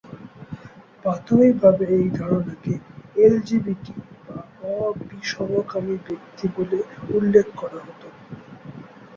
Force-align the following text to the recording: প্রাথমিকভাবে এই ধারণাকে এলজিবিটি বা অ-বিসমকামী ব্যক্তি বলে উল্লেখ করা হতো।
প্রাথমিকভাবে 1.03 1.85
এই 1.97 2.07
ধারণাকে 2.17 2.73
এলজিবিটি 3.17 3.93
বা 4.25 4.37
অ-বিসমকামী 4.73 5.95
ব্যক্তি 6.07 6.45
বলে 6.55 6.77
উল্লেখ 7.09 7.47
করা 7.55 7.79
হতো। 7.85 8.07